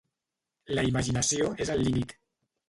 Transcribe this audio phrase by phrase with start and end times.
[0.79, 2.17] La imaginació és el límit.